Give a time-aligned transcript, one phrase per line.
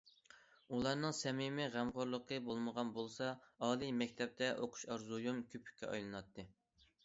[0.75, 3.29] ئۇلارنىڭ سەمىمىي غەمخورلۇقى بولمىغان بولسا
[3.69, 6.53] ئالىي مەكتەپتە ئوقۇش ئارزۇيۇم كۆپۈككە ئايلىناتتى.